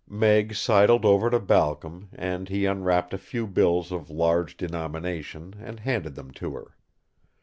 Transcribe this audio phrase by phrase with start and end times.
[0.09, 5.81] Meg sidled over to Balcom and he unwrapped a few bills of large denomination and
[5.81, 6.75] handed them to her.